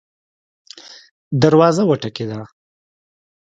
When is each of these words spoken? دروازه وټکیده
دروازه 1.41 1.83
وټکیده 1.89 2.39